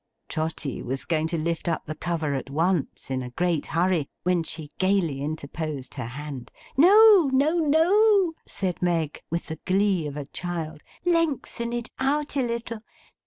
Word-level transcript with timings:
Trotty 0.29 0.81
was 0.81 1.05
going 1.05 1.27
to 1.27 1.37
lift 1.37 1.69
up 1.69 1.85
the 1.85 1.93
cover 1.93 2.33
at 2.33 2.49
once, 2.49 3.11
in 3.11 3.21
a 3.21 3.29
great 3.29 3.67
hurry, 3.67 4.09
when 4.23 4.41
she 4.41 4.71
gaily 4.79 5.21
interposed 5.21 5.93
her 5.93 6.05
hand. 6.07 6.49
'No, 6.75 7.29
no, 7.31 7.59
no,' 7.59 8.33
said 8.47 8.81
Meg, 8.81 9.21
with 9.29 9.45
the 9.45 9.57
glee 9.63 10.07
of 10.07 10.17
a 10.17 10.25
child. 10.25 10.81
'Lengthen 11.05 11.71
it 11.71 11.91
out 11.99 12.35
a 12.35 12.41
little. 12.41 12.79